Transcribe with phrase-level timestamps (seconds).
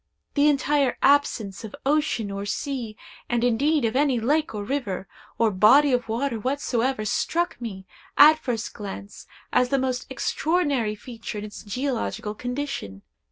[0.33, 2.97] The entire absence of ocean or sea,
[3.29, 7.85] and indeed of any lake or river, or body of water whatsoever, struck me,
[8.17, 13.03] at first glance, as the most extraordinary feature in its geological condition.